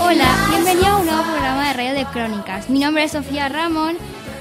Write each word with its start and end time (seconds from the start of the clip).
Hola, 0.00 0.46
bienvenido 0.48 0.86
a 0.86 0.98
un 0.98 1.06
nuevo 1.06 1.22
programa 1.22 1.68
de 1.68 1.74
Radio 1.74 1.92
de 1.92 2.04
Crónicas. 2.06 2.70
Mi 2.70 2.78
nombre 2.78 3.04
es 3.04 3.12
Sofía 3.12 3.50
Ramón 3.50 3.96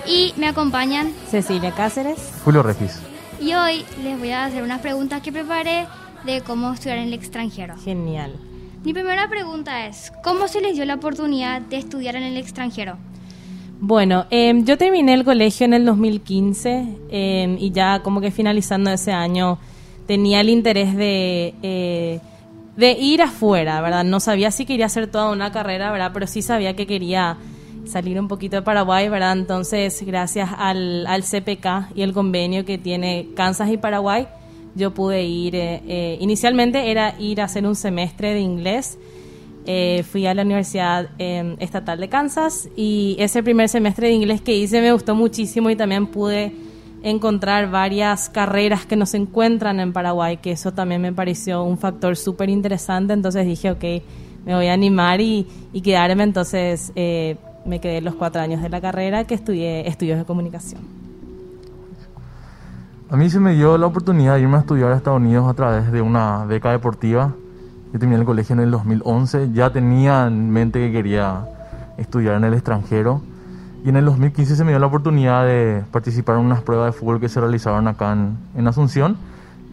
y 0.07 0.33
me 0.37 0.47
acompañan 0.47 1.11
Cecilia 1.29 1.71
Cáceres, 1.71 2.31
Julio 2.45 2.63
Regis. 2.63 3.01
Y 3.41 3.53
hoy 3.55 3.83
les 4.01 4.17
voy 4.17 4.31
a 4.31 4.45
hacer 4.45 4.63
unas 4.63 4.79
preguntas 4.79 5.21
que 5.21 5.33
preparé 5.33 5.85
de 6.25 6.39
cómo 6.41 6.71
estudiar 6.71 6.99
en 6.99 7.07
el 7.07 7.13
extranjero. 7.13 7.75
Genial. 7.77 8.35
Mi 8.85 8.93
primera 8.93 9.27
pregunta 9.27 9.85
es, 9.85 10.13
¿cómo 10.23 10.47
se 10.47 10.61
les 10.61 10.75
dio 10.75 10.85
la 10.85 10.95
oportunidad 10.95 11.59
de 11.61 11.75
estudiar 11.75 12.15
en 12.15 12.23
el 12.23 12.37
extranjero? 12.37 12.97
Bueno, 13.81 14.25
em, 14.29 14.63
yo 14.63 14.77
terminé 14.77 15.13
el 15.13 15.25
colegio 15.25 15.65
en 15.65 15.73
el 15.73 15.83
2015 15.85 16.97
em, 17.11 17.57
y 17.59 17.71
ya 17.71 18.01
como 18.01 18.21
que 18.21 18.31
finalizando 18.31 18.91
ese 18.91 19.11
año 19.11 19.59
tenía 20.09 20.41
el 20.41 20.49
interés 20.49 20.95
de, 20.95 21.53
eh, 21.61 22.19
de 22.75 22.91
ir 22.93 23.21
afuera, 23.21 23.79
¿verdad? 23.79 24.03
No 24.03 24.19
sabía 24.19 24.49
si 24.49 24.65
quería 24.65 24.87
hacer 24.87 25.05
toda 25.05 25.29
una 25.29 25.51
carrera, 25.51 25.91
¿verdad? 25.91 26.09
Pero 26.11 26.25
sí 26.25 26.41
sabía 26.41 26.75
que 26.75 26.87
quería 26.87 27.37
salir 27.85 28.19
un 28.19 28.27
poquito 28.27 28.55
de 28.55 28.63
Paraguay, 28.63 29.07
¿verdad? 29.07 29.33
Entonces, 29.33 30.03
gracias 30.03 30.49
al, 30.57 31.05
CPK 31.21 31.93
y 31.93 32.01
el 32.01 32.13
convenio 32.13 32.65
que 32.65 32.79
tiene 32.79 33.27
Kansas 33.35 33.69
y 33.69 33.77
Paraguay, 33.77 34.27
yo 34.73 34.95
pude 34.95 35.25
ir, 35.25 35.55
eh, 35.55 35.83
eh, 35.87 36.17
inicialmente 36.19 36.89
era 36.89 37.13
ir 37.19 37.39
a 37.39 37.43
hacer 37.43 37.67
un 37.67 37.75
semestre 37.75 38.33
de 38.33 38.39
inglés 38.39 38.97
eh, 39.67 40.03
fui 40.09 40.25
a 40.25 40.33
la 40.33 40.41
Universidad 40.41 41.09
em, 41.19 41.55
Estatal 41.59 41.99
de 41.99 42.09
Kansas 42.09 42.67
y 42.75 43.15
ese 43.19 43.43
primer 43.43 43.69
semestre 43.69 44.07
de 44.07 44.13
inglés 44.13 44.41
que 44.41 44.55
hice 44.55 44.81
me 44.81 44.91
gustó 44.91 45.13
muchísimo 45.13 45.69
y 45.69 45.75
también 45.75 46.07
pude 46.07 46.51
encontrar 47.03 47.71
varias 47.71 48.29
carreras 48.29 48.85
que 48.85 48.95
no 48.95 49.05
se 49.05 49.17
encuentran 49.17 49.79
en 49.79 49.93
Paraguay, 49.93 50.37
que 50.37 50.51
eso 50.51 50.73
también 50.73 51.01
me 51.01 51.13
pareció 51.13 51.63
un 51.63 51.77
factor 51.77 52.17
súper 52.17 52.49
interesante, 52.49 53.13
entonces 53.13 53.45
dije, 53.45 53.71
ok, 53.71 53.83
me 54.45 54.55
voy 54.55 54.67
a 54.67 54.73
animar 54.73 55.21
y, 55.21 55.47
y 55.73 55.81
quedarme, 55.81 56.23
entonces 56.23 56.91
eh, 56.95 57.37
me 57.65 57.79
quedé 57.79 58.01
los 58.01 58.15
cuatro 58.15 58.41
años 58.41 58.61
de 58.61 58.69
la 58.69 58.81
carrera 58.81 59.23
que 59.25 59.33
estudié 59.33 59.87
estudios 59.87 60.17
de 60.17 60.25
comunicación. 60.25 60.81
A 63.09 63.17
mí 63.17 63.29
se 63.29 63.39
me 63.39 63.55
dio 63.55 63.77
la 63.77 63.87
oportunidad 63.87 64.35
de 64.35 64.41
irme 64.41 64.57
a 64.57 64.59
estudiar 64.59 64.91
a 64.91 64.95
Estados 64.95 65.19
Unidos 65.19 65.49
a 65.49 65.53
través 65.55 65.91
de 65.91 66.01
una 66.01 66.45
beca 66.45 66.71
deportiva. 66.71 67.33
Yo 67.91 67.99
terminé 67.99 68.19
el 68.19 68.25
colegio 68.25 68.53
en 68.53 68.59
el 68.59 68.71
2011, 68.71 69.49
ya 69.51 69.71
tenía 69.71 70.27
en 70.27 70.51
mente 70.51 70.79
que 70.79 70.91
quería 70.91 71.47
estudiar 71.97 72.35
en 72.35 72.43
el 72.43 72.53
extranjero 72.53 73.21
y 73.83 73.89
en 73.89 73.95
el 73.95 74.05
2015 74.05 74.55
se 74.55 74.63
me 74.63 74.71
dio 74.71 74.79
la 74.79 74.87
oportunidad 74.87 75.45
de 75.45 75.83
participar 75.91 76.35
en 76.37 76.45
unas 76.45 76.61
pruebas 76.61 76.93
de 76.93 76.99
fútbol 76.99 77.19
que 77.19 77.29
se 77.29 77.39
realizaron 77.39 77.87
acá 77.87 78.15
en, 78.55 78.67
Asunción. 78.67 79.17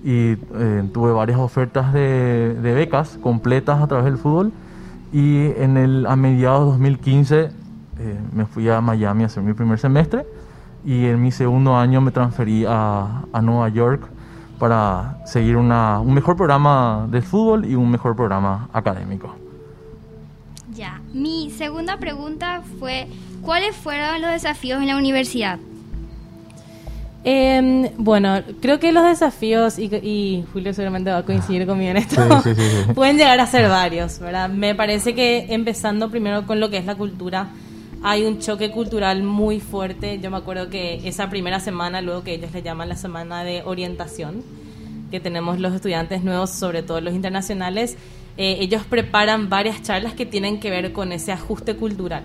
Y 0.05 0.37
eh, 0.55 0.89
tuve 0.93 1.13
varias 1.13 1.39
ofertas 1.39 1.93
de, 1.93 2.57
becas 2.63 3.19
completas 3.21 3.83
a 3.83 3.87
través 3.89 4.05
del 4.05 4.19
fútbol. 4.19 4.53
Y 5.13 5.47
en 5.57 5.77
el, 5.77 6.07
a 6.07 6.15
mediados 6.15 6.61
de 6.61 6.71
2015 6.73 7.41
eh, 7.41 7.51
me 8.33 8.47
fui 8.47 8.69
a 8.69 8.81
Miami 8.81 9.25
a 9.25 9.27
hacer 9.27 9.43
mi 9.43 9.55
primer 9.55 9.79
semestre. 9.79 10.25
Y 10.85 11.07
en 11.07 11.21
mi 11.21 11.33
segundo 11.33 11.77
año 11.77 12.01
me 12.01 12.13
transferí 12.13 12.65
a, 12.65 13.23
a 13.33 13.43
Nueva 13.43 13.69
York 13.71 14.07
para 14.59 15.19
seguir 15.27 15.57
una, 15.57 16.01
un 16.01 16.15
mejor 16.15 16.37
programa 16.37 17.09
de 17.11 17.23
fútbol 17.23 17.65
y 17.65 17.75
un 17.75 17.91
mejor 17.91 18.15
programa 18.15 18.69
académico. 18.73 19.35
Ya, 20.77 21.01
mi 21.13 21.51
segunda 21.51 21.97
pregunta 21.97 22.63
fue, 22.79 23.09
¿cuáles 23.47 23.77
fueron 23.77 24.21
los 24.21 24.33
desafíos 24.33 24.83
en 24.83 24.89
la 24.89 24.97
universidad? 24.97 25.59
Em, 27.23 27.89
bueno, 27.97 28.43
creo 28.61 28.79
que 28.79 28.93
los 28.93 29.05
desafíos, 29.05 29.79
y, 29.79 30.45
Julio 30.53 30.75
seguramente 30.75 31.11
va 31.11 31.19
a 31.19 31.23
coincidir 31.23 31.67
conmigo 31.67 31.93
en 31.93 31.97
esto, 31.97 32.23
pueden 32.95 33.17
llegar 33.17 33.41
a 33.41 33.47
ser 33.47 33.69
varios, 33.69 34.19
¿verdad? 34.19 34.49
Me 34.49 34.75
parece 34.75 35.15
que 35.15 35.47
empezando 35.49 36.11
primero 36.11 36.47
con 36.47 36.61
lo 36.61 36.71
que 36.71 36.77
es 36.77 36.87
la 36.87 36.97
cultura, 36.97 37.49
hay 38.03 38.25
un 38.25 38.39
choque 38.39 38.71
cultural 38.71 39.23
muy 39.23 39.61
fuerte. 39.61 40.21
Yo 40.21 40.31
me 40.31 40.37
acuerdo 40.37 40.69
que 40.69 41.09
esa 41.09 41.31
primera 41.31 41.59
semana, 41.59 42.01
luego 42.01 42.23
que 42.23 42.35
ellos 42.35 42.53
le 42.53 42.63
llaman 42.63 42.89
la 42.89 42.97
semana 42.97 43.43
de 43.43 43.63
orientación, 43.65 44.45
que 45.11 45.21
tenemos 45.21 45.59
los 45.59 45.73
estudiantes 45.73 46.23
nuevos, 46.23 46.51
sobre 46.51 46.83
todo 46.83 47.01
los 47.01 47.15
internacionales, 47.15 47.97
eh, 48.37 48.59
ellos 48.61 48.83
preparan 48.85 49.49
varias 49.49 49.83
charlas 49.83 50.15
que 50.15 50.27
tienen 50.27 50.61
que 50.61 50.71
ver 50.71 50.93
con 50.93 51.11
ese 51.11 51.33
ajuste 51.33 51.75
cultural, 51.75 52.25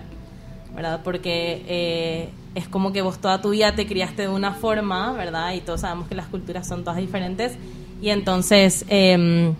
¿verdad? 0.74 1.00
Porque 1.04 1.64
eh, 1.66 2.28
es 2.54 2.68
como 2.68 2.92
que 2.92 3.02
vos 3.02 3.18
toda 3.18 3.40
tu 3.40 3.50
vida 3.50 3.74
te 3.74 3.86
criaste 3.86 4.22
de 4.22 4.28
una 4.28 4.52
forma, 4.52 5.12
¿verdad? 5.12 5.54
Y 5.54 5.60
todos 5.60 5.82
sabemos 5.82 6.08
que 6.08 6.14
las 6.14 6.26
culturas 6.26 6.66
son 6.66 6.84
todas 6.84 6.98
diferentes. 6.98 7.54
Y 8.00 8.10
entonces... 8.10 8.84
Eh, 8.88 9.52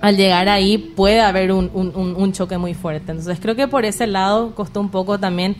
al 0.00 0.16
llegar 0.16 0.48
ahí 0.48 0.78
puede 0.78 1.20
haber 1.20 1.52
un, 1.52 1.70
un, 1.74 2.32
choque 2.32 2.58
muy 2.58 2.74
fuerte. 2.74 3.12
Entonces 3.12 3.38
creo 3.40 3.56
que 3.56 3.66
por 3.66 3.84
ese 3.84 4.06
lado 4.06 4.54
costó 4.54 4.80
un 4.80 4.90
poco 4.90 5.18
también 5.18 5.56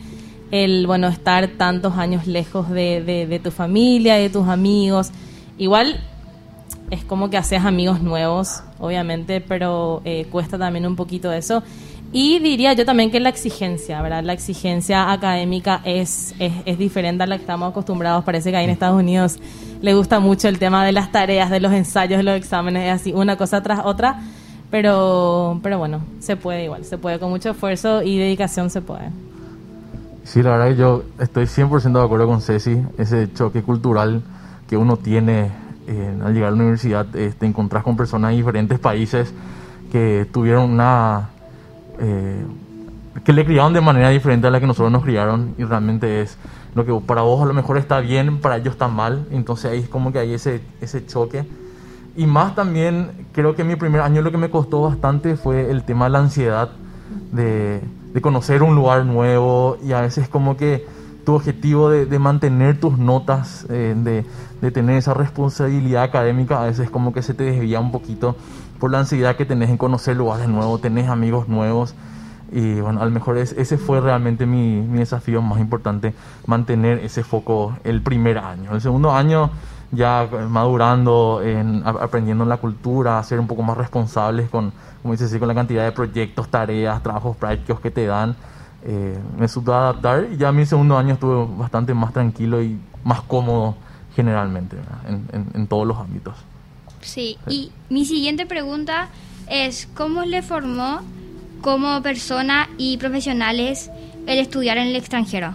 el 0.51 0.87
bueno 0.87 1.07
estar 1.07 1.47
tantos 1.57 1.97
años 1.97 2.27
lejos 2.27 2.69
de, 2.69 3.27
de, 3.27 3.39
tu 3.39 3.51
familia, 3.51 4.15
de 4.15 4.29
tus 4.29 4.47
amigos. 4.47 5.09
Igual 5.57 5.99
es 6.91 7.03
como 7.03 7.29
que 7.29 7.37
haces 7.37 7.65
amigos 7.65 8.01
nuevos, 8.01 8.63
obviamente, 8.79 9.41
pero 9.41 10.01
eh, 10.05 10.27
cuesta 10.31 10.57
también 10.57 10.85
un 10.85 10.95
poquito 10.95 11.31
eso. 11.31 11.63
Y 12.13 12.39
diría 12.39 12.73
yo 12.73 12.85
también 12.85 13.11
que 13.11 13.19
la 13.19 13.29
exigencia, 13.29 14.01
¿verdad? 14.01 14.23
La 14.23 14.33
exigencia 14.33 15.11
académica 15.11 15.81
es, 15.83 16.33
es, 16.39 16.53
es, 16.65 16.77
diferente 16.77 17.23
a 17.23 17.27
la 17.27 17.35
que 17.35 17.41
estamos 17.41 17.69
acostumbrados. 17.69 18.23
Parece 18.23 18.51
que 18.51 18.57
ahí 18.57 18.63
en 18.63 18.69
Estados 18.71 18.99
Unidos 18.99 19.39
le 19.81 19.93
gusta 19.93 20.19
mucho 20.19 20.47
el 20.47 20.57
tema 20.57 20.85
de 20.85 20.93
las 20.93 21.11
tareas, 21.11 21.49
de 21.49 21.59
los 21.59 21.73
ensayos, 21.73 22.17
de 22.17 22.23
los 22.23 22.35
exámenes, 22.35 22.91
así, 22.93 23.11
una 23.13 23.35
cosa 23.35 23.61
tras 23.61 23.81
otra. 23.83 24.21
Pero, 24.71 25.59
pero 25.63 25.77
bueno, 25.77 26.01
se 26.19 26.35
puede 26.35 26.65
igual, 26.65 26.83
se 26.83 26.97
puede 26.97 27.19
con 27.19 27.29
mucho 27.29 27.51
esfuerzo 27.51 28.03
y 28.03 28.17
dedicación 28.17 28.69
se 28.69 28.81
puede. 28.81 29.09
Sí, 30.23 30.43
la 30.43 30.51
verdad 30.51 30.67
que 30.69 30.75
yo 30.75 31.03
estoy 31.19 31.45
100% 31.45 31.93
de 31.93 32.03
acuerdo 32.03 32.27
con 32.27 32.41
Ceci, 32.41 32.77
ese 32.97 33.31
choque 33.33 33.63
cultural 33.63 34.21
que 34.67 34.75
uno 34.75 34.97
tiene 34.97 35.51
eh, 35.87 36.19
al 36.21 36.33
llegar 36.33 36.49
a 36.49 36.51
la 36.51 36.57
universidad, 36.57 37.05
te 37.05 37.27
este, 37.27 37.45
encontrás 37.45 37.81
con 37.83 37.95
personas 37.95 38.31
de 38.31 38.37
diferentes 38.37 38.77
países 38.79 39.33
que 39.91 40.27
tuvieron 40.31 40.69
una... 40.69 41.29
Eh, 41.99 42.45
que 43.23 43.33
le 43.33 43.45
criaron 43.45 43.73
de 43.73 43.81
manera 43.81 44.09
diferente 44.09 44.47
a 44.47 44.51
la 44.51 44.59
que 44.59 44.67
nosotros 44.67 44.91
nos 44.91 45.03
criaron 45.03 45.55
y 45.57 45.63
realmente 45.63 46.21
es 46.21 46.37
lo 46.75 46.85
que 46.85 46.93
para 47.05 47.21
vos 47.21 47.41
a 47.41 47.45
lo 47.45 47.53
mejor 47.53 47.77
está 47.77 47.99
bien, 47.99 48.39
para 48.39 48.57
ellos 48.57 48.73
está 48.73 48.87
mal, 48.87 49.25
entonces 49.31 49.71
ahí 49.71 49.79
es 49.79 49.89
como 49.89 50.11
que 50.11 50.19
hay 50.19 50.33
ese, 50.33 50.61
ese 50.81 51.05
choque. 51.05 51.45
Y 52.15 52.25
más 52.25 52.55
también, 52.55 53.27
creo 53.31 53.55
que 53.55 53.63
mi 53.63 53.75
primer 53.75 54.01
año 54.01 54.21
lo 54.21 54.31
que 54.31 54.37
me 54.37 54.49
costó 54.49 54.81
bastante 54.81 55.35
fue 55.35 55.69
el 55.71 55.83
tema 55.83 56.05
de 56.05 56.11
la 56.11 56.19
ansiedad, 56.19 56.69
de, 57.31 57.81
de 58.13 58.21
conocer 58.21 58.63
un 58.63 58.75
lugar 58.75 59.05
nuevo 59.05 59.77
y 59.83 59.93
a 59.93 60.01
veces 60.01 60.29
como 60.29 60.57
que 60.57 60.85
tu 61.27 61.35
objetivo 61.35 61.89
de, 61.89 62.19
mantener 62.19 62.79
tus 62.79 62.97
notas, 62.97 63.65
eh, 63.69 64.23
de, 64.61 64.71
tener 64.71 64.95
esa 64.95 65.13
responsabilidad 65.13 66.03
académica, 66.03 66.61
a 66.61 66.67
veces 66.67 66.89
como 66.89 67.11
que 67.11 67.21
se 67.21 67.33
te 67.33 67.43
desvía 67.43 67.81
un 67.81 67.91
poquito 67.91 68.37
por 68.79 68.91
la 68.91 68.99
ansiedad 68.99 69.35
que 69.35 69.43
tenés 69.43 69.69
en 69.69 69.75
conocer 69.75 70.15
lugares 70.15 70.47
nuevos, 70.47 70.79
tenés 70.79 71.09
amigos 71.09 71.49
nuevos. 71.49 71.95
Y 72.49 72.79
bueno, 72.79 73.01
a 73.01 73.05
lo 73.05 73.11
mejor 73.11 73.37
ese 73.37 73.77
fue 73.77 73.99
realmente 73.99 74.45
mi, 74.45 74.79
desafío 74.97 75.41
más 75.41 75.59
importante, 75.59 76.13
mantener 76.45 76.99
ese 76.99 77.25
foco 77.25 77.75
el 77.83 78.01
primer 78.01 78.37
año. 78.37 78.73
El 78.73 78.79
segundo 78.79 79.11
año 79.11 79.49
ya 79.91 80.29
madurando, 80.49 81.41
en, 81.43 81.83
aprendiendo 81.85 82.45
en 82.45 82.49
la 82.49 82.57
cultura, 82.57 83.21
ser 83.23 83.41
un 83.41 83.47
poco 83.47 83.63
más 83.63 83.75
responsables 83.75 84.49
con, 84.49 84.71
como 85.01 85.13
dices, 85.13 85.37
con 85.37 85.49
la 85.49 85.55
cantidad 85.55 85.83
de 85.83 85.91
proyectos, 85.91 86.47
tareas, 86.47 87.03
trabajos 87.03 87.35
prácticos 87.35 87.81
que 87.81 87.91
te 87.91 88.05
dan. 88.05 88.37
Eh, 88.83 89.17
me 89.37 89.47
supo 89.47 89.73
adaptar 89.73 90.27
y 90.31 90.37
ya 90.37 90.51
mi 90.51 90.65
segundo 90.65 90.97
año 90.97 91.15
estuve 91.15 91.57
bastante 91.57 91.93
más 91.93 92.13
tranquilo 92.13 92.61
y 92.61 92.77
más 93.03 93.21
cómodo 93.21 93.75
generalmente 94.15 94.77
en, 95.07 95.47
en 95.53 95.67
todos 95.67 95.85
los 95.85 95.97
ámbitos. 95.97 96.35
Sí, 97.01 97.37
y 97.47 97.71
mi 97.89 98.05
siguiente 98.05 98.45
pregunta 98.45 99.09
es, 99.49 99.87
¿cómo 99.95 100.23
le 100.23 100.41
formó 100.41 101.01
como 101.61 102.01
persona 102.01 102.69
y 102.77 102.97
profesionales 102.97 103.89
el 104.25 104.39
estudiar 104.39 104.77
en 104.77 104.87
el 104.87 104.95
extranjero? 104.95 105.53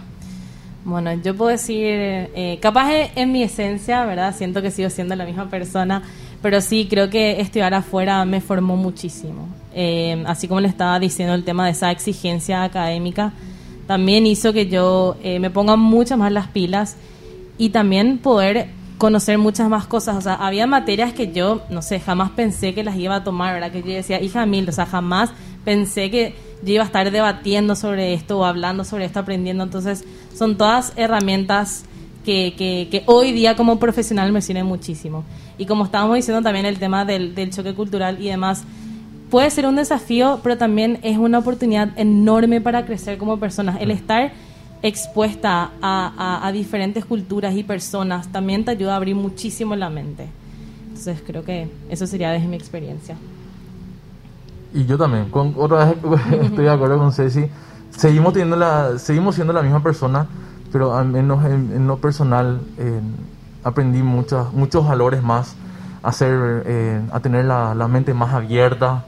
Bueno, 0.85 1.13
yo 1.13 1.35
puedo 1.35 1.49
decir, 1.49 1.85
eh, 1.85 2.59
capaz 2.61 2.91
en 3.15 3.31
mi 3.31 3.41
esencia, 3.43 4.03
¿verdad? 4.05 4.35
Siento 4.35 4.61
que 4.61 4.69
sigo 4.69 4.89
siendo 4.89 5.15
la 5.15 5.25
misma 5.25 5.49
persona, 5.49 6.03
pero 6.43 6.59
sí, 6.59 6.87
creo 6.89 7.09
que 7.09 7.39
estudiar 7.39 7.73
afuera 7.73 8.23
me 8.25 8.41
formó 8.41 8.75
muchísimo. 8.75 9.47
Eh, 9.73 10.21
así 10.27 10.49
como 10.49 10.59
le 10.59 10.67
estaba 10.67 10.99
diciendo 10.99 11.33
el 11.33 11.45
tema 11.45 11.65
de 11.65 11.71
esa 11.71 11.89
exigencia 11.89 12.63
académica, 12.63 13.31
también 13.87 14.27
hizo 14.27 14.51
que 14.51 14.67
yo 14.67 15.15
eh, 15.23 15.39
me 15.39 15.49
ponga 15.49 15.77
muchas 15.77 16.17
más 16.17 16.33
las 16.33 16.47
pilas 16.47 16.97
y 17.57 17.69
también 17.69 18.17
poder 18.17 18.67
conocer 18.97 19.37
muchas 19.37 19.69
más 19.69 19.87
cosas. 19.87 20.17
O 20.17 20.21
sea, 20.21 20.33
había 20.33 20.67
materias 20.67 21.13
que 21.13 21.31
yo, 21.31 21.61
no 21.69 21.81
sé, 21.81 22.01
jamás 22.01 22.31
pensé 22.31 22.73
que 22.73 22.83
las 22.83 22.97
iba 22.97 23.15
a 23.15 23.23
tomar, 23.23 23.53
¿verdad? 23.53 23.71
Que 23.71 23.81
yo 23.81 23.93
decía, 23.93 24.21
hija 24.21 24.45
mil, 24.45 24.67
o 24.67 24.73
sea, 24.73 24.85
jamás 24.85 25.31
pensé 25.63 26.11
que 26.11 26.35
yo 26.61 26.73
iba 26.73 26.83
a 26.83 26.87
estar 26.87 27.09
debatiendo 27.09 27.77
sobre 27.77 28.13
esto 28.13 28.39
o 28.39 28.43
hablando 28.43 28.83
sobre 28.83 29.05
esto, 29.05 29.19
aprendiendo. 29.19 29.63
Entonces, 29.63 30.03
son 30.35 30.57
todas 30.57 30.91
herramientas 30.97 31.85
que, 32.23 32.53
que, 32.89 33.03
hoy 33.05 33.31
día 33.31 33.55
como 33.55 33.79
profesional 33.79 34.31
me 34.31 34.41
sirve 34.41 34.63
muchísimo. 34.63 35.23
Y 35.57 35.65
como 35.65 35.85
estábamos 35.85 36.15
diciendo 36.15 36.41
también 36.41 36.65
el 36.65 36.79
tema 36.79 37.05
del, 37.05 37.35
del 37.35 37.51
choque 37.51 37.73
cultural 37.73 38.21
y 38.21 38.29
demás, 38.29 38.63
puede 39.29 39.49
ser 39.49 39.65
un 39.65 39.75
desafío, 39.75 40.39
pero 40.43 40.57
también 40.57 40.99
es 41.03 41.17
una 41.17 41.39
oportunidad 41.39 41.89
enorme 41.97 42.61
para 42.61 42.85
crecer 42.85 43.17
como 43.17 43.37
personas. 43.39 43.81
El 43.81 43.91
estar 43.91 44.31
expuesta 44.83 45.71
a, 45.81 46.45
a, 46.45 46.51
diferentes 46.51 47.05
culturas 47.05 47.55
y 47.55 47.63
personas 47.63 48.27
también 48.31 48.65
te 48.65 48.71
ayuda 48.71 48.93
a 48.93 48.95
abrir 48.97 49.15
muchísimo 49.15 49.75
la 49.75 49.89
mente. 49.89 50.27
Entonces 50.89 51.23
creo 51.25 51.43
que 51.43 51.69
eso 51.89 52.05
sería 52.05 52.31
desde 52.31 52.47
mi 52.47 52.57
experiencia. 52.57 53.15
Y 54.73 54.85
yo 54.85 54.97
también, 54.97 55.29
con 55.29 55.53
otra 55.57 55.85
vez 55.85 55.97
estoy 56.43 56.65
de 56.65 56.69
acuerdo 56.69 56.97
con 56.97 57.11
Ceci. 57.13 57.45
Seguimos 57.91 58.33
teniendo 58.33 58.55
la, 58.55 58.97
seguimos 58.97 59.35
siendo 59.35 59.53
la 59.53 59.61
misma 59.61 59.81
persona, 59.81 60.27
pero 60.73 60.97
al 60.97 61.05
menos 61.05 61.45
en, 61.45 61.87
lo 61.87 61.97
personal 61.97 62.59
aprendí 63.63 64.01
muchos 64.01 64.51
muchos 64.53 64.85
valores 64.85 65.21
más, 65.21 65.55
a, 66.01 66.11
ser, 66.11 66.63
eh, 66.65 66.99
a 67.11 67.19
tener 67.19 67.45
la, 67.45 67.75
la, 67.75 67.87
mente 67.87 68.13
más 68.15 68.33
abierta, 68.33 69.05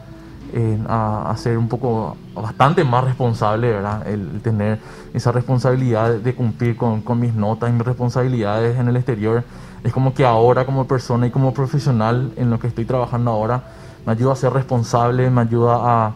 a, 0.88 1.32
a, 1.32 1.38
ser 1.38 1.58
un 1.58 1.68
poco, 1.68 2.16
bastante 2.36 2.84
más 2.84 3.04
responsable, 3.04 3.72
¿verdad? 3.72 4.08
El, 4.08 4.42
tener 4.42 4.80
esa 5.14 5.32
responsabilidad 5.32 6.12
de 6.12 6.36
cumplir 6.36 6.78
con, 6.78 7.02
con 7.02 7.20
mis 7.20 7.34
notas 7.34 7.72
y 7.72 7.74
mis 7.74 7.84
responsabilidades 7.84 8.80
en 8.80 8.88
el 8.88 8.96
exterior. 8.96 9.44
Es 9.84 9.92
como 9.92 10.14
que 10.14 10.24
ahora 10.24 10.66
como 10.66 10.88
persona 10.88 11.28
y 11.28 11.32
como 11.32 11.54
profesional 11.54 12.32
en 12.38 12.52
lo 12.52 12.60
que 12.60 12.68
estoy 12.68 12.86
trabajando 12.86 13.32
ahora, 13.32 13.64
me 14.06 14.12
ayuda 14.14 14.34
a 14.34 14.36
ser 14.36 14.54
responsable, 14.54 15.30
me 15.32 15.42
ayuda 15.42 15.78
a, 15.82 16.12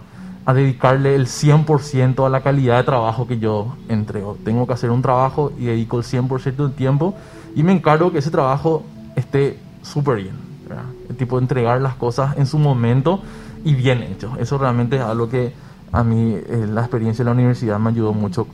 a 0.49 0.53
dedicarle 0.55 1.13
el 1.13 1.27
100% 1.27 2.25
a 2.25 2.29
la 2.29 2.41
calidad 2.41 2.77
de 2.77 2.83
trabajo 2.83 3.27
que 3.27 3.37
yo 3.37 3.75
entrego. 3.87 4.35
Tengo 4.43 4.65
que 4.65 4.73
hacer 4.73 4.89
un 4.89 5.03
trabajo 5.03 5.51
y 5.59 5.65
dedico 5.65 5.99
el 5.99 6.03
100% 6.03 6.55
del 6.55 6.73
tiempo 6.73 7.13
y 7.55 7.61
me 7.61 7.71
encargo 7.71 8.11
que 8.11 8.17
ese 8.17 8.31
trabajo 8.31 8.83
esté 9.15 9.59
súper 9.83 10.15
bien. 10.15 10.33
El 11.07 11.15
tipo 11.17 11.37
de 11.37 11.43
entregar 11.43 11.79
las 11.81 11.93
cosas 11.93 12.35
en 12.37 12.47
su 12.47 12.57
momento 12.57 13.21
y 13.63 13.75
bien 13.75 14.01
hecho. 14.01 14.33
Eso 14.39 14.57
realmente 14.57 14.95
es 14.95 15.03
algo 15.03 15.29
que 15.29 15.53
a 15.91 16.03
mí 16.03 16.33
eh, 16.35 16.65
la 16.67 16.81
experiencia 16.81 17.21
en 17.21 17.27
la 17.27 17.33
universidad 17.33 17.77
me 17.77 17.91
ayudó 17.91 18.13
mucho 18.13 18.47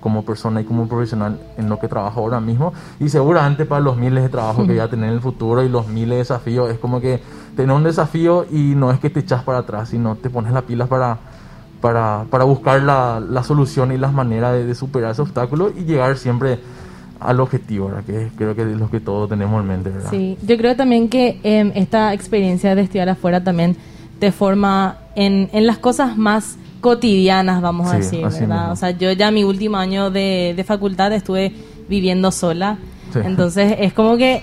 como 0.00 0.24
persona 0.24 0.60
y 0.60 0.64
como 0.64 0.88
profesional 0.88 1.38
en 1.56 1.68
lo 1.68 1.78
que 1.78 1.88
trabajo 1.88 2.20
ahora 2.20 2.40
mismo 2.40 2.72
y 3.00 3.08
seguramente 3.08 3.64
para 3.64 3.80
los 3.80 3.96
miles 3.96 4.22
de 4.22 4.28
trabajos 4.28 4.66
que 4.66 4.72
voy 4.74 4.80
a 4.80 4.88
tener 4.88 5.08
en 5.08 5.14
el 5.14 5.20
futuro 5.20 5.62
y 5.62 5.68
los 5.68 5.88
miles 5.88 6.10
de 6.10 6.16
desafíos 6.16 6.70
es 6.70 6.78
como 6.78 7.00
que 7.00 7.20
tener 7.56 7.74
un 7.74 7.84
desafío 7.84 8.46
y 8.50 8.74
no 8.74 8.90
es 8.90 9.00
que 9.00 9.10
te 9.10 9.20
echas 9.20 9.42
para 9.42 9.58
atrás 9.58 9.88
sino 9.90 10.16
te 10.16 10.30
pones 10.30 10.52
las 10.52 10.62
pilas 10.62 10.88
para 10.88 11.18
para, 11.80 12.24
para 12.30 12.44
buscar 12.44 12.82
la, 12.82 13.20
la 13.20 13.42
solución 13.42 13.92
y 13.92 13.98
las 13.98 14.12
maneras 14.12 14.54
de, 14.54 14.74
superar 14.74 15.12
ese 15.12 15.22
obstáculo 15.22 15.70
y 15.76 15.84
llegar 15.84 16.16
siempre 16.16 16.58
al 17.20 17.40
objetivo, 17.40 17.86
¿verdad? 17.86 18.04
que 18.04 18.30
creo 18.36 18.54
que 18.54 18.62
es 18.62 18.76
lo 18.76 18.90
que 18.90 19.00
todos 19.00 19.28
tenemos 19.28 19.60
en 19.60 19.68
mente. 19.68 19.90
¿verdad? 19.90 20.10
Sí, 20.10 20.36
yo 20.42 20.56
creo 20.56 20.76
también 20.76 21.08
que 21.08 21.40
em, 21.42 21.72
esta 21.74 22.12
experiencia 22.12 22.74
de 22.74 22.82
estudiar 22.82 23.08
afuera 23.08 23.42
también 23.42 23.76
te 24.18 24.32
forma 24.32 24.98
en, 25.14 25.48
en 25.52 25.66
las 25.66 25.78
cosas 25.78 26.16
más 26.16 26.56
cotidianas, 26.80 27.60
vamos 27.62 27.90
a 27.90 27.96
decir, 27.96 28.22
¿verdad? 28.22 28.72
O 28.72 28.76
sea, 28.76 28.90
yo 28.90 29.10
ya 29.12 29.30
mi 29.30 29.44
último 29.44 29.76
año 29.76 30.10
de, 30.10 30.54
de 30.56 30.64
facultad 30.64 31.12
estuve 31.12 31.52
viviendo 31.88 32.30
sola, 32.30 32.78
entonces 33.14 33.76
es 33.80 33.92
como 33.92 34.16
que 34.16 34.42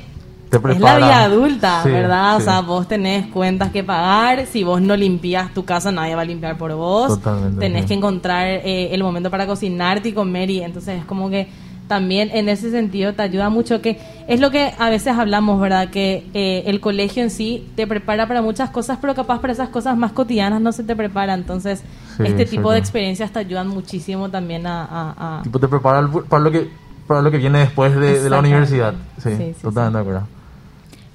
es 0.51 0.79
la 0.79 0.97
vida 0.97 1.23
adulta, 1.23 1.83
¿verdad? 1.83 2.37
O 2.37 2.39
sea, 2.41 2.61
vos 2.61 2.87
tenés 2.87 3.27
cuentas 3.27 3.71
que 3.71 3.83
pagar, 3.83 4.45
si 4.45 4.63
vos 4.63 4.81
no 4.81 4.95
limpias 4.95 5.53
tu 5.53 5.65
casa, 5.65 5.91
nadie 5.91 6.15
va 6.15 6.21
a 6.21 6.25
limpiar 6.25 6.57
por 6.57 6.73
vos, 6.73 7.19
tenés 7.59 7.85
que 7.85 7.93
encontrar 7.93 8.47
eh, 8.47 8.93
el 8.93 9.03
momento 9.03 9.31
para 9.31 9.47
cocinarte 9.47 10.09
y 10.09 10.13
comer, 10.13 10.49
y 10.49 10.61
entonces 10.61 10.99
es 10.99 11.05
como 11.05 11.29
que 11.29 11.47
también 11.87 12.29
en 12.33 12.49
ese 12.49 12.71
sentido 12.71 13.13
te 13.13 13.21
ayuda 13.21 13.49
mucho 13.49 13.81
que 13.81 13.99
es 14.27 14.39
lo 14.39 14.51
que 14.51 14.73
a 14.77 14.89
veces 14.89 15.17
hablamos, 15.17 15.59
¿verdad? 15.59 15.89
Que 15.89 16.25
eh, 16.33 16.63
el 16.67 16.79
colegio 16.79 17.23
en 17.23 17.29
sí 17.29 17.67
te 17.75 17.85
prepara 17.87 18.27
para 18.27 18.41
muchas 18.41 18.69
cosas, 18.69 18.97
pero 19.01 19.13
capaz 19.15 19.39
para 19.39 19.53
esas 19.53 19.69
cosas 19.69 19.97
más 19.97 20.13
cotidianas 20.13 20.61
no 20.61 20.71
se 20.71 20.83
te 20.83 20.95
prepara. 20.95 21.33
Entonces, 21.33 21.83
este 22.19 22.45
tipo 22.45 22.71
de 22.71 22.79
experiencias 22.79 23.31
te 23.31 23.39
ayudan 23.39 23.67
muchísimo 23.67 24.29
también 24.29 24.65
a... 24.65 25.41
Tipo, 25.43 25.59
te 25.59 25.67
prepara 25.67 26.07
para 26.29 26.43
lo 26.43 26.51
que, 26.51 26.69
para 27.07 27.21
lo 27.21 27.31
que 27.31 27.37
viene 27.37 27.59
después 27.59 27.95
de, 27.95 28.29
la 28.29 28.39
universidad. 28.39 28.93
Sí, 29.21 29.53
totalmente 29.61 29.97
de 29.97 30.01
acuerdo. 30.01 30.27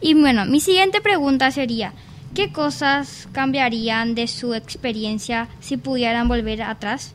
Y 0.01 0.15
bueno, 0.15 0.45
mi 0.47 0.61
siguiente 0.61 1.01
pregunta 1.01 1.51
sería, 1.51 1.93
¿qué 2.35 2.53
cosas 2.53 3.29
cambiarían 3.33 4.15
de 4.15 4.29
su 4.29 4.55
experiencia 4.55 5.49
si 5.61 5.77
pudieran 5.77 6.29
volver 6.29 6.63
atrás? 6.63 7.15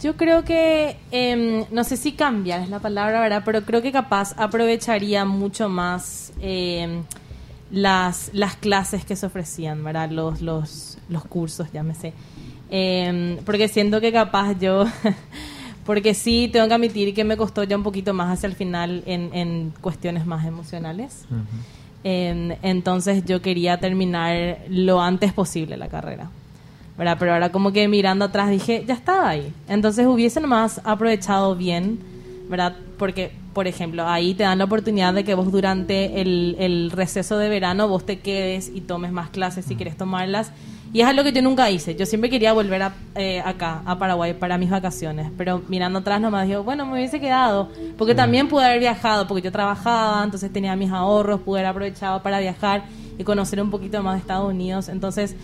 Yo 0.00 0.16
creo 0.16 0.44
que, 0.44 0.96
em, 1.10 1.64
no 1.70 1.84
sé 1.84 1.96
si 1.96 2.12
cambiar 2.12 2.62
es 2.62 2.70
la 2.70 2.80
palabra, 2.80 3.20
¿verdad? 3.20 3.42
Pero 3.44 3.62
creo 3.62 3.82
que 3.82 3.92
capaz 3.92 4.34
aprovecharía 4.38 5.24
mucho 5.24 5.68
más 5.68 6.32
em, 6.40 7.02
las, 7.70 8.30
las 8.32 8.56
clases 8.56 9.04
que 9.04 9.16
se 9.16 9.26
ofrecían, 9.26 9.84
¿verdad? 9.84 10.10
Los, 10.10 10.40
los, 10.40 10.98
los 11.08 11.24
cursos, 11.24 11.70
llámese. 11.72 12.12
Eh, 12.70 13.38
porque 13.44 13.68
siento 13.68 14.00
que 14.00 14.12
capaz 14.12 14.58
yo, 14.58 14.86
porque 15.84 16.14
sí, 16.14 16.48
tengo 16.52 16.66
que 16.68 16.74
admitir 16.74 17.14
que 17.14 17.24
me 17.24 17.36
costó 17.36 17.62
ya 17.64 17.76
un 17.76 17.82
poquito 17.82 18.14
más 18.14 18.32
hacia 18.32 18.46
el 18.46 18.54
final 18.54 19.02
en, 19.06 19.34
en 19.34 19.72
cuestiones 19.80 20.26
más 20.26 20.46
emocionales. 20.46 21.26
entonces 22.02 23.24
yo 23.24 23.40
quería 23.40 23.78
terminar 23.78 24.58
lo 24.68 25.00
antes 25.00 25.32
posible 25.32 25.76
la 25.76 25.88
carrera. 25.88 26.30
¿Verdad? 26.96 27.16
Pero 27.18 27.32
ahora 27.32 27.50
como 27.50 27.72
que 27.72 27.88
mirando 27.88 28.26
atrás 28.26 28.50
dije, 28.50 28.84
ya 28.86 28.94
estaba 28.94 29.28
ahí. 29.28 29.52
Entonces 29.68 30.06
hubiese 30.06 30.40
nomás 30.40 30.80
aprovechado 30.84 31.56
bien, 31.56 31.98
¿verdad? 32.48 32.76
Porque, 32.98 33.32
por 33.52 33.66
ejemplo, 33.66 34.06
ahí 34.06 34.34
te 34.34 34.44
dan 34.44 34.58
la 34.58 34.64
oportunidad 34.64 35.14
de 35.14 35.24
que 35.24 35.34
vos 35.34 35.50
durante 35.50 36.20
el, 36.20 36.56
el 36.58 36.90
receso 36.90 37.38
de 37.38 37.48
verano 37.48 37.88
vos 37.88 38.04
te 38.06 38.20
quedes 38.20 38.70
y 38.72 38.80
tomes 38.80 39.12
más 39.12 39.30
clases 39.30 39.64
si 39.64 39.76
quieres 39.76 39.96
tomarlas. 39.96 40.52
Y 40.94 41.00
es 41.00 41.08
algo 41.08 41.24
que 41.24 41.32
yo 41.32 41.42
nunca 41.42 41.68
hice. 41.72 41.96
Yo 41.96 42.06
siempre 42.06 42.30
quería 42.30 42.52
volver 42.52 42.80
a, 42.80 42.94
eh, 43.16 43.42
acá, 43.44 43.82
a 43.84 43.98
Paraguay, 43.98 44.32
para 44.32 44.58
mis 44.58 44.70
vacaciones. 44.70 45.28
Pero 45.36 45.60
mirando 45.66 45.98
atrás 45.98 46.20
nomás 46.20 46.46
digo, 46.46 46.62
bueno, 46.62 46.86
me 46.86 46.92
hubiese 46.92 47.18
quedado. 47.18 47.68
Porque 47.98 48.14
también 48.14 48.46
pude 48.48 48.64
haber 48.64 48.78
viajado, 48.78 49.26
porque 49.26 49.42
yo 49.42 49.50
trabajaba, 49.50 50.22
entonces 50.22 50.52
tenía 50.52 50.76
mis 50.76 50.92
ahorros, 50.92 51.40
pude 51.40 51.58
haber 51.58 51.70
aprovechado 51.70 52.22
para 52.22 52.38
viajar 52.38 52.84
y 53.18 53.24
conocer 53.24 53.60
un 53.60 53.72
poquito 53.72 54.00
más 54.04 54.14
de 54.14 54.20
Estados 54.20 54.48
Unidos. 54.48 54.88
Entonces, 54.88 55.34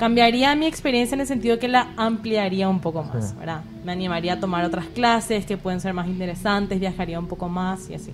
cambiaría 0.00 0.56
mi 0.56 0.64
experiencia 0.64 1.14
en 1.14 1.20
el 1.20 1.26
sentido 1.26 1.58
que 1.58 1.68
la 1.68 1.88
ampliaría 1.98 2.70
un 2.70 2.80
poco 2.80 3.02
más, 3.02 3.36
¿verdad? 3.38 3.60
Me 3.84 3.92
animaría 3.92 4.32
a 4.32 4.40
tomar 4.40 4.64
otras 4.64 4.86
clases 4.86 5.44
que 5.44 5.58
pueden 5.58 5.78
ser 5.78 5.92
más 5.92 6.06
interesantes, 6.06 6.80
viajaría 6.80 7.18
un 7.18 7.26
poco 7.26 7.50
más 7.50 7.90
y 7.90 7.94
así. 7.94 8.10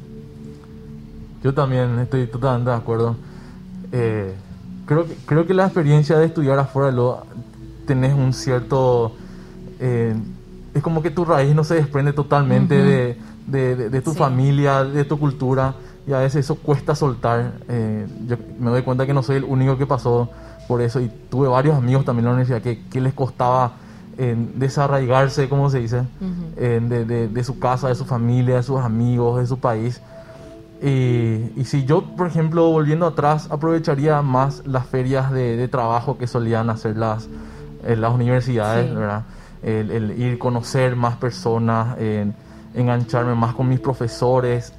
Yo 1.44 1.54
también 1.54 1.96
estoy 2.00 2.26
totalmente 2.26 2.70
de 2.70 2.76
acuerdo. 2.76 3.14
Eh, 3.92 4.34
creo, 4.84 5.06
que, 5.06 5.14
creo 5.26 5.46
que 5.46 5.54
la 5.54 5.66
experiencia 5.66 6.18
de 6.18 6.26
estudiar 6.26 6.58
afuera 6.58 6.90
lo 6.90 7.24
tenés 7.86 8.14
un 8.14 8.32
cierto... 8.32 9.14
Eh, 9.78 10.12
es 10.74 10.82
como 10.82 11.02
que 11.02 11.12
tu 11.12 11.24
raíz 11.24 11.54
no 11.54 11.62
se 11.62 11.76
desprende 11.76 12.12
totalmente 12.12 12.74
de, 12.74 13.16
de, 13.46 14.00
tu 14.02 14.12
familia, 14.12 14.82
de 14.82 15.04
tu 15.04 15.20
cultura, 15.20 15.72
y 16.06 16.12
a 16.12 16.18
veces 16.18 16.44
eso 16.44 16.54
cuesta 16.56 16.94
soltar. 16.94 17.52
Eh, 17.68 18.06
yo 18.26 18.36
me 18.58 18.70
doy 18.70 18.82
cuenta 18.82 19.06
que 19.06 19.12
no 19.14 19.22
soy 19.22 19.36
el 19.36 19.44
único 19.44 19.76
que 19.76 19.86
pasó 19.86 20.30
por 20.68 20.80
eso 20.80 21.00
y 21.00 21.10
tuve 21.30 21.48
varios 21.48 21.76
amigos 21.76 22.04
también 22.04 22.26
en 22.26 22.30
la 22.30 22.34
universidad 22.34 22.62
que, 22.62 22.84
que 22.88 23.00
les 23.00 23.12
costaba 23.12 23.72
desarraigarse, 24.16 25.46
como 25.46 25.68
se 25.68 25.80
dice, 25.80 26.04
de, 26.56 27.28
de, 27.28 27.44
su 27.44 27.58
casa, 27.58 27.88
de 27.88 27.94
su 27.94 28.06
familia, 28.06 28.56
de 28.56 28.62
sus 28.62 28.80
amigos, 28.80 29.40
de 29.40 29.46
su 29.46 29.58
país. 29.58 30.00
Y, 30.82 31.64
si 31.64 31.84
yo, 31.84 32.02
por 32.16 32.26
ejemplo, 32.26 32.70
volviendo 32.70 33.06
atrás, 33.06 33.46
aprovecharía 33.50 34.22
más 34.22 34.66
las 34.66 34.86
ferias 34.86 35.30
de, 35.32 35.58
de 35.58 35.68
trabajo 35.68 36.16
que 36.16 36.26
solían 36.26 36.70
hacer 36.70 36.96
las, 36.96 37.28
las 37.86 38.14
universidades, 38.14 38.94
¿verdad? 38.94 39.24
El, 39.62 39.90
el, 39.90 40.18
ir 40.18 40.38
conocer 40.38 40.96
más 40.96 41.16
personas, 41.16 41.98
engancharme 42.74 43.34
más 43.34 43.54
con 43.54 43.68
mis 43.68 43.80
profesores, 43.80 44.72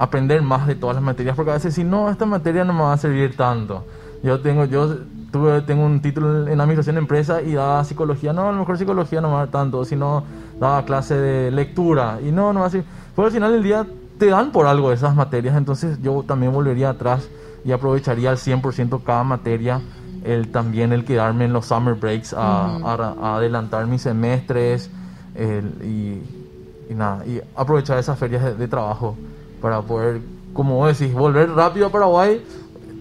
aprender 0.00 0.40
más 0.40 0.66
de 0.66 0.74
todas 0.74 0.96
las 0.96 1.04
materias, 1.04 1.36
porque 1.36 1.50
a 1.50 1.54
veces 1.54 1.74
si 1.74 1.84
no, 1.84 2.08
esta 2.08 2.24
materia 2.24 2.64
no 2.64 2.72
me 2.72 2.80
va 2.80 2.94
a 2.94 2.96
servir 2.96 3.36
tanto. 3.36 3.84
Yo 4.22 4.40
tengo, 4.40 4.64
yo 4.64 4.96
tuve, 5.30 5.60
tengo 5.60 5.84
un 5.84 6.00
título 6.00 6.48
en 6.48 6.58
administración 6.58 6.94
de 6.94 7.02
empresa 7.02 7.42
y 7.42 7.52
daba 7.52 7.84
psicología. 7.84 8.32
No, 8.32 8.48
a 8.48 8.52
lo 8.52 8.60
mejor 8.60 8.78
psicología 8.78 9.20
no 9.20 9.28
me 9.28 9.34
va 9.34 9.42
a 9.42 9.44
dar 9.44 9.52
tanto, 9.52 9.84
sino 9.84 10.24
daba 10.58 10.86
clase 10.86 11.16
de 11.16 11.50
lectura. 11.50 12.18
Y 12.26 12.32
no, 12.32 12.54
no 12.54 12.64
así. 12.64 12.82
Pero 13.14 13.26
al 13.26 13.32
final 13.32 13.52
del 13.52 13.62
día 13.62 13.86
te 14.18 14.26
dan 14.26 14.52
por 14.52 14.66
algo 14.66 14.90
esas 14.90 15.14
materias, 15.14 15.54
entonces 15.54 16.00
yo 16.00 16.22
también 16.26 16.52
volvería 16.52 16.88
atrás 16.88 17.28
y 17.62 17.72
aprovecharía 17.72 18.30
al 18.30 18.38
100% 18.38 19.02
cada 19.04 19.22
materia. 19.22 19.82
El, 20.24 20.50
también 20.50 20.94
el 20.94 21.04
quedarme 21.04 21.44
en 21.44 21.52
los 21.52 21.66
summer 21.66 21.94
breaks 21.94 22.34
a, 22.34 23.36
adelantar 23.36 23.86
mis 23.86 24.00
semestres 24.00 24.90
y, 25.36 26.94
nada, 26.94 27.26
y 27.26 27.42
aprovechar 27.54 27.98
esas 27.98 28.18
ferias 28.18 28.58
de, 28.58 28.68
trabajo 28.68 29.14
para 29.60 29.82
poder, 29.82 30.20
como 30.52 30.86
decís, 30.86 31.12
volver 31.12 31.50
rápido 31.50 31.86
a 31.86 31.90
Paraguay 31.90 32.40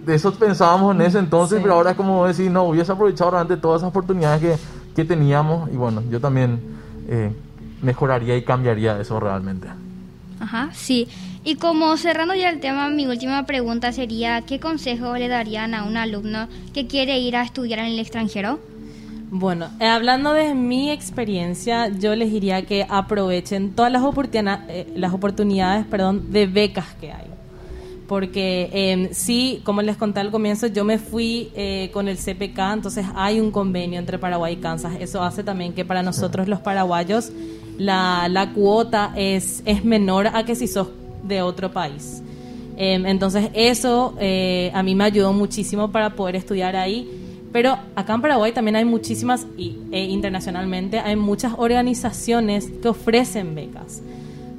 de 0.10 0.16
eso 0.16 0.34
pensábamos 0.34 0.96
en 0.96 1.02
ese 1.02 1.20
entonces, 1.20 1.60
pero 1.62 1.76
ahora 1.76 1.92
es 1.92 1.98
como 1.98 2.26
decir, 2.26 2.50
no, 2.50 2.64
hubiese 2.64 2.92
aprovechado 2.92 3.32
realmente 3.32 3.62
todas 3.62 3.82
esas 3.82 3.90
oportunidades 3.90 4.42
que, 4.42 4.56
que 4.96 5.06
teníamos 5.06 5.70
y 5.72 5.76
bueno, 5.76 6.04
yo 6.10 6.20
también 6.20 6.60
eh, 7.08 7.32
mejoraría 7.82 8.36
y 8.36 8.44
cambiaría 8.44 9.00
eso 9.00 9.20
realmente. 9.20 9.68
Ajá, 10.40 10.70
sí. 10.74 11.08
Y 11.44 11.56
como 11.56 11.96
cerrando 11.98 12.34
ya 12.34 12.50
el 12.50 12.60
tema, 12.60 12.90
mi 12.90 13.08
última 13.08 13.46
pregunta 13.46 13.92
sería, 13.92 14.42
¿qué 14.42 14.60
consejo 14.60 15.16
le 15.16 15.28
darían 15.28 15.74
a 15.74 15.84
un 15.84 15.96
alumno 15.96 16.48
que 16.74 16.88
quiere 16.88 17.20
ir 17.20 17.36
a 17.36 17.44
estudiar 17.44 17.80
en 17.80 17.86
el 17.86 18.00
extranjero? 18.00 18.60
Bueno, 19.32 19.70
eh, 19.80 19.86
hablando 19.86 20.34
de 20.34 20.56
mi 20.56 20.90
experiencia, 20.90 21.88
yo 21.90 22.16
les 22.16 22.32
diría 22.32 22.66
que 22.66 22.86
aprovechen 22.90 23.74
todas 23.74 23.92
las, 23.92 24.02
oportunidades, 24.02 24.88
las 24.96 25.14
oportunidades 25.14 25.86
perdón, 25.86 26.32
de 26.32 26.48
becas 26.48 26.88
que 27.00 27.12
hay. 27.12 27.28
Porque 28.08 28.72
eh, 28.74 29.10
sí, 29.12 29.62
como 29.64 29.84
les 29.84 29.96
conté 29.96 30.20
al 30.20 30.32
comienzo, 30.32 30.66
yo 30.66 30.84
me 30.84 30.98
fui 30.98 31.52
eh, 31.56 31.92
con 31.94 32.08
el 32.08 32.18
CPK, 32.18 32.58
entonces 32.74 33.06
hay 33.14 33.40
un 33.40 33.52
convenio 33.52 34.00
entre 34.00 34.18
Paraguay 34.18 34.54
y 34.54 34.58
Kansas. 34.58 34.94
Eso 35.00 35.22
hace 35.22 35.44
también 35.44 35.74
que 35.74 35.86
para 35.86 36.02
nosotros 36.02 36.48
los 36.48 36.60
paraguayos 36.60 37.32
la, 37.78 38.28
la 38.30 38.52
cuota 38.52 39.14
es, 39.16 39.62
es 39.66 39.86
menor 39.86 40.28
a 40.34 40.44
que 40.44 40.56
si 40.56 40.68
sos 40.68 40.88
de 41.24 41.44
otro 41.44 41.72
país. 41.72 42.24
Em, 42.82 43.06
entonces 43.06 43.50
eso 43.54 44.16
eh, 44.20 44.72
a 44.74 44.82
mí 44.84 44.96
me 44.96 45.04
ayudó 45.04 45.34
muchísimo 45.34 45.92
para 45.92 46.12
poder 46.12 46.38
estudiar 46.38 46.78
ahí. 46.78 47.19
Pero 47.52 47.78
acá 47.96 48.14
en 48.14 48.22
Paraguay 48.22 48.52
también 48.52 48.76
hay 48.76 48.86
muchísimas, 48.86 49.48
y 49.58 49.78
e 49.92 50.06
internacionalmente, 50.06 51.00
hay 51.00 51.16
muchas 51.16 51.54
organizaciones 51.58 52.70
que 52.82 52.90
ofrecen 52.90 53.56
becas. 53.56 54.02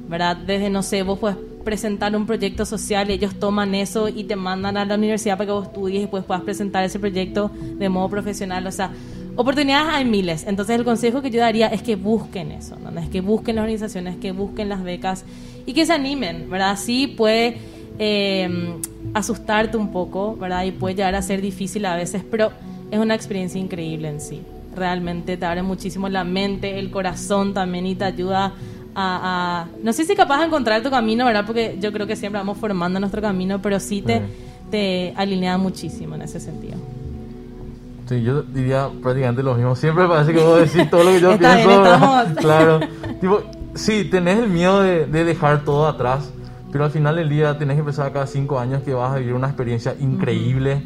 ¿Verdad? 0.09 0.35
Desde, 0.35 0.69
no 0.69 0.83
sé, 0.83 1.03
vos 1.03 1.19
puedes 1.19 1.37
presentar 1.63 2.15
un 2.15 2.25
proyecto 2.25 2.65
social 2.65 3.09
ellos 3.09 3.35
toman 3.35 3.75
eso 3.75 4.09
y 4.09 4.23
te 4.23 4.35
mandan 4.35 4.77
a 4.77 4.85
la 4.85 4.95
universidad 4.95 5.37
para 5.37 5.45
que 5.45 5.51
vos 5.51 5.67
estudies 5.67 5.97
y 5.97 6.01
después 6.01 6.23
puedas 6.23 6.43
presentar 6.43 6.83
ese 6.83 6.99
proyecto 6.99 7.51
de 7.53 7.87
modo 7.87 8.09
profesional. 8.09 8.65
O 8.67 8.71
sea, 8.71 8.91
oportunidades 9.35 9.93
hay 9.93 10.05
miles. 10.05 10.45
Entonces 10.47 10.75
el 10.77 10.83
consejo 10.83 11.21
que 11.21 11.29
yo 11.29 11.39
daría 11.39 11.67
es 11.67 11.81
que 11.81 11.95
busquen 11.95 12.51
eso, 12.51 12.77
¿no? 12.77 12.99
es 12.99 13.09
que 13.09 13.21
busquen 13.21 13.55
las 13.55 13.63
organizaciones, 13.63 14.17
que 14.17 14.31
busquen 14.31 14.69
las 14.69 14.83
becas 14.83 15.23
y 15.65 15.73
que 15.73 15.85
se 15.85 15.93
animen, 15.93 16.49
¿verdad? 16.49 16.77
Sí 16.77 17.07
puede 17.07 17.57
eh, 17.99 18.75
asustarte 19.13 19.77
un 19.77 19.91
poco, 19.91 20.35
¿verdad? 20.35 20.65
Y 20.65 20.71
puede 20.71 20.95
llegar 20.95 21.15
a 21.15 21.21
ser 21.21 21.41
difícil 21.41 21.85
a 21.85 21.95
veces, 21.95 22.23
pero 22.29 22.51
es 22.91 22.99
una 22.99 23.15
experiencia 23.15 23.59
increíble 23.59 24.09
en 24.09 24.21
sí. 24.21 24.43
Realmente 24.75 25.37
te 25.37 25.45
abre 25.45 25.63
muchísimo 25.63 26.07
la 26.09 26.23
mente, 26.23 26.77
el 26.77 26.91
corazón 26.91 27.53
también 27.53 27.85
y 27.85 27.95
te 27.95 28.05
ayuda 28.05 28.53
a, 28.95 29.67
no 29.81 29.93
sé 29.93 30.05
si 30.05 30.15
capaz 30.15 30.39
de 30.39 30.45
encontrar 30.45 30.83
tu 30.83 30.89
camino, 30.89 31.25
¿verdad? 31.25 31.45
Porque 31.45 31.77
yo 31.79 31.91
creo 31.91 32.05
que 32.05 32.15
siempre 32.15 32.39
vamos 32.39 32.57
formando 32.57 32.99
nuestro 32.99 33.21
camino, 33.21 33.61
pero 33.61 33.79
sí 33.79 34.01
te, 34.01 34.21
te 34.69 35.13
alinea 35.15 35.57
muchísimo 35.57 36.15
en 36.15 36.23
ese 36.23 36.39
sentido. 36.39 36.77
Sí, 38.07 38.21
yo 38.23 38.41
diría 38.41 38.89
prácticamente 39.01 39.41
lo 39.41 39.55
mismo. 39.55 39.73
Siempre 39.75 40.05
parece 40.05 40.33
que 40.33 40.43
vos 40.43 40.59
decís 40.59 40.89
todo 40.89 41.03
lo 41.03 41.11
que 41.11 41.21
yo 41.21 41.29
pienso. 41.37 42.35
claro. 42.37 42.79
tipo, 43.21 43.41
sí, 43.73 44.03
tenés 44.05 44.39
el 44.39 44.49
miedo 44.49 44.81
de, 44.81 45.05
dejar 45.05 45.63
todo 45.63 45.87
atrás, 45.87 46.29
pero 46.71 46.83
al 46.83 46.91
final 46.91 47.15
del 47.15 47.29
día 47.29 47.57
tenés 47.57 47.75
que 47.75 47.79
empezar 47.79 48.11
cada 48.11 48.27
cinco 48.27 48.59
años 48.59 48.83
que 48.83 48.93
vas 48.93 49.13
a 49.13 49.19
vivir 49.19 49.33
una 49.33 49.47
experiencia 49.47 49.95
increíble, 49.99 50.83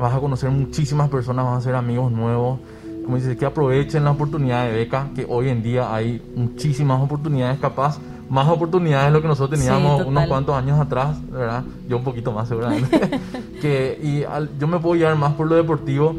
vas 0.00 0.14
a 0.14 0.20
conocer 0.20 0.50
muchísimas 0.50 1.08
personas, 1.08 1.44
vas 1.44 1.54
a 1.54 1.58
hacer 1.58 1.74
amigos 1.74 2.12
nuevos. 2.12 2.60
Como 3.04 3.16
dices, 3.16 3.36
que 3.36 3.46
aprovechen 3.46 4.02
la 4.04 4.10
oportunidad 4.10 4.64
de 4.64 4.72
beca, 4.72 5.10
que 5.14 5.26
hoy 5.28 5.48
en 5.48 5.62
día 5.62 5.94
hay 5.94 6.20
muchísimas 6.34 7.00
oportunidades, 7.00 7.60
capaz 7.60 7.98
más 8.28 8.48
oportunidades 8.48 9.06
de 9.06 9.12
lo 9.12 9.22
que 9.22 9.28
nosotros 9.28 9.60
teníamos 9.60 10.04
unos 10.04 10.26
cuantos 10.26 10.56
años 10.56 10.80
atrás, 10.80 11.16
¿verdad? 11.30 11.62
Yo 11.88 11.98
un 11.98 12.04
poquito 12.04 12.32
más 12.32 12.48
seguramente. 12.48 12.98
que, 13.60 13.98
y 14.02 14.24
yo 14.58 14.66
me 14.66 14.78
puedo 14.80 14.96
guiar 14.96 15.16
más 15.16 15.34
por 15.34 15.46
lo 15.46 15.54
deportivo 15.54 16.16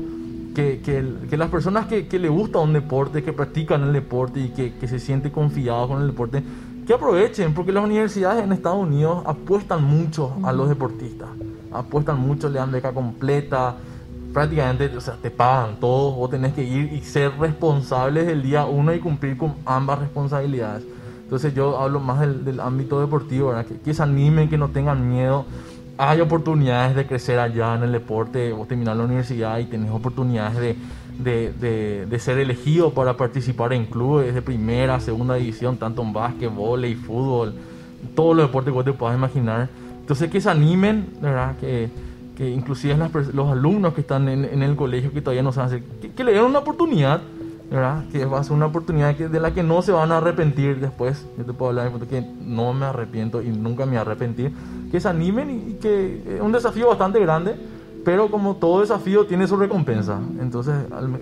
que, 0.58 1.38
las 1.38 1.50
personas 1.50 1.86
que, 1.86 2.08
que, 2.08 2.20
le 2.20 2.30
gusta 2.30 2.60
un 2.60 2.74
deporte, 2.74 3.24
que 3.24 3.34
practican 3.34 3.84
el 3.84 3.94
deporte 3.94 4.40
y 4.40 4.50
que, 4.50 4.88
se 4.88 5.00
sienten 5.00 5.32
confiados 5.32 5.88
con 5.88 6.02
el 6.02 6.08
deporte, 6.08 6.44
que 6.88 6.94
aprovechen, 6.94 7.53
porque 7.53 7.74
las 7.74 7.84
universidades 7.84 8.41
en 8.46 8.53
Estados 8.53 8.79
Unidos 8.79 9.22
apuestan 9.25 9.84
mucho 9.84 10.38
a 10.44 10.53
los 10.53 10.70
deportistas, 10.70 11.27
apuestan 11.74 12.17
mucho, 12.17 12.48
le 12.48 12.60
dan 12.60 12.72
beca 12.72 12.94
completa, 12.94 13.75
prácticamente, 14.34 14.96
o 14.96 15.01
sea, 15.01 15.17
te 15.22 15.29
pagan 15.29 15.82
todo, 15.82 16.13
vos 16.13 16.29
tenés 16.29 16.53
que 16.53 16.63
ir 16.63 16.94
y 16.94 17.01
ser 17.01 17.38
responsables 17.38 18.25
del 18.25 18.41
día 18.41 18.65
uno 18.65 18.94
y 18.94 19.00
cumplir 19.00 19.36
con 19.38 19.56
ambas 19.65 20.00
responsabilidades. 20.00 20.86
Entonces 21.24 21.53
yo 21.53 21.77
hablo 21.77 22.00
más 22.00 22.22
del, 22.22 22.62
ámbito 22.62 23.01
deportivo, 23.01 23.50
¿verdad? 23.50 23.65
Que, 23.65 23.77
que 23.82 23.94
se 23.94 24.01
animen, 24.01 24.50
que 24.50 24.58
no 24.58 24.70
tengan 24.70 25.10
miedo. 25.10 25.46
Hay 25.98 26.22
oportunidades 26.22 26.96
de 26.96 27.06
crecer 27.06 27.38
allá 27.38 27.75
en 27.75 27.84
el 27.84 27.91
deporte, 27.91 28.53
vos 28.53 28.65
terminás 28.65 28.96
la 28.96 29.03
universidad 29.03 29.60
y 29.60 29.65
tenés 29.65 29.91
oportunidades 29.91 30.58
de, 30.58 30.77
de, 31.20 32.18
ser 32.20 32.40
elegido 32.40 32.94
para 32.94 33.18
participar 33.18 33.74
en 33.74 33.86
clubes 33.86 34.34
de 34.34 34.42
primera, 34.42 35.00
segunda 35.00 35.36
división, 35.36 35.78
tanto 35.78 36.02
en 36.02 36.14
básquet, 36.14 36.52
y 36.52 36.96
fútbol, 36.96 37.54
todos 38.16 38.36
los 38.36 38.48
deportes 38.48 38.74
que 38.74 38.84
te 38.84 38.94
puedas 38.94 39.18
imaginar. 39.18 39.70
Entonces 40.00 40.30
que 40.30 40.40
se 40.40 40.50
animen, 40.50 41.08
¿verdad? 41.22 41.58
Que, 41.58 41.90
que 42.36 42.50
inclusive 42.50 42.96
los 43.34 43.52
alumnos 43.52 43.94
que 43.94 44.02
están 44.02 44.30
en, 44.30 44.62
el 44.62 44.76
colegio 44.76 45.12
que 45.12 45.22
todavía 45.22 45.44
no 45.44 45.52
saben 45.52 45.68
hacer, 45.68 46.14
que 46.14 46.24
le 46.24 46.34
den 46.34 46.44
una 46.44 46.60
oportunidad 46.60 47.22
¿verdad? 47.70 48.06
Que 48.12 48.26
va 48.26 48.40
a 48.40 48.44
ser 48.44 48.54
una 48.54 48.68
oportunidad 48.68 49.16
que, 49.16 49.28
de 49.28 49.40
la 49.40 49.54
que 49.54 49.64
no 49.64 49.82
se 49.82 49.92
van 49.92 50.12
a 50.12 50.18
arrepentir 50.18 50.80
después. 50.80 51.26
Yo 51.38 51.46
te 51.46 51.54
puedo 51.54 51.70
hablar 51.70 51.92
de 51.92 52.08
que 52.08 52.22
no 52.22 52.74
me 52.74 52.86
arrepiento 52.86 53.42
y 53.42 53.50
nunca 53.50 53.86
me 53.86 53.98
arrepentí. 53.98 54.50
Que 54.92 55.00
se 55.00 55.10
animen 55.10 55.72
y, 55.72 55.74
que 55.74 56.36
es 56.36 56.42
un 56.42 56.52
desafío 56.52 56.88
bastante 56.88 57.20
grande, 57.20 57.56
pero 58.08 58.32
como 58.32 58.56
todo 58.56 58.80
desafío 58.80 59.26
tiene 59.26 59.50
su 59.50 59.58
recompensa. 59.58 60.18
Entonces, 60.40 60.74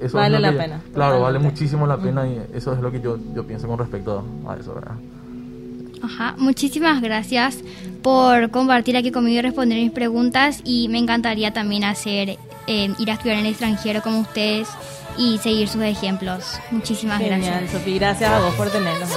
eso 0.01 0.17
vale 0.17 0.39
la 0.39 0.51
pena. 0.51 0.81
Claro, 0.93 1.19
vale 1.19 1.39
muchísimo 1.39 1.87
la 1.87 1.97
pena 1.97 2.27
y 2.27 2.39
eso 2.53 2.73
es 2.73 2.79
lo 2.79 2.91
que 2.91 3.01
yo, 3.01 3.17
yo 3.33 3.43
pienso 3.43 3.67
con 3.67 3.79
respecto 3.79 4.23
a 4.47 4.55
eso, 4.55 4.75
¿verdad? 4.75 4.93
Ajá, 6.03 6.35
muchísimas 6.37 7.01
gracias 7.01 7.57
por 8.03 8.51
compartir 8.51 8.95
aquí 8.97 9.09
conmigo 9.09 9.39
y 9.39 9.41
responder 9.41 9.79
mis 9.79 9.93
preguntas 9.93 10.61
y 10.63 10.87
me 10.89 10.99
encantaría 10.99 11.51
también 11.51 11.85
hacer 11.85 12.37
eh, 12.67 12.93
ir 12.99 13.09
a 13.09 13.13
estudiar 13.13 13.39
en 13.39 13.45
el 13.45 13.51
extranjero 13.53 14.03
como 14.03 14.19
ustedes 14.19 14.67
y 15.17 15.39
seguir 15.39 15.67
sus 15.67 15.81
ejemplos. 15.81 16.59
Muchísimas 16.69 17.17
Genial, 17.17 17.61
gracias. 17.61 17.83
Gracias 17.83 18.29
a 18.29 18.41
vos 18.41 18.53
por 18.53 18.69
tenernos. 18.69 19.09